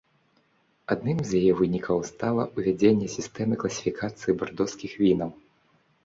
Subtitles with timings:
[0.93, 5.29] Адным з яе вынікаў стала ўвядзенне сістэмы класіфікацыі бардоскіх вінаў.